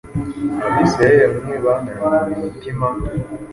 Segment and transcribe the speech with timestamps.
[0.75, 2.85] Abisirayeli bamwe banangiwe imitima,